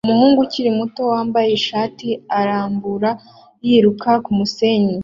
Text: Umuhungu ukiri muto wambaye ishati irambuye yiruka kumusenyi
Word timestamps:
Umuhungu 0.05 0.39
ukiri 0.45 0.69
muto 0.79 1.01
wambaye 1.11 1.49
ishati 1.59 2.07
irambuye 2.39 3.09
yiruka 3.67 4.11
kumusenyi 4.25 4.95